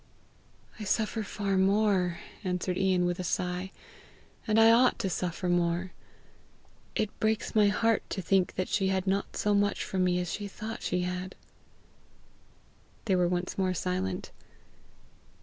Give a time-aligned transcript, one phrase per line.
[0.79, 3.71] "I suffer far more," answered Ian with a sigh;
[4.47, 5.91] "and I ought to suffer more.
[6.95, 10.47] It breaks my heart to think she had not so much from me as she
[10.47, 11.35] thought she had."
[13.05, 14.31] They were once more silent.